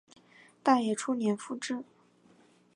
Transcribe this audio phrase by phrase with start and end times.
[0.63, 1.83] 大业初年复置。